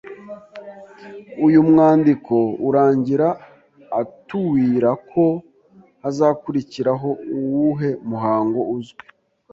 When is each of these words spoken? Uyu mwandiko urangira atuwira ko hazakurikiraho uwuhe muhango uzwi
Uyu 1.45 1.59
mwandiko 1.69 2.35
urangira 2.67 3.27
atuwira 4.01 4.89
ko 5.11 5.23
hazakurikiraho 6.03 7.09
uwuhe 7.35 7.89
muhango 8.09 8.59
uzwi 8.75 9.03